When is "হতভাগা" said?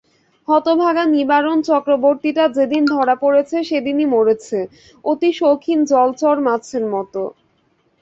0.47-1.03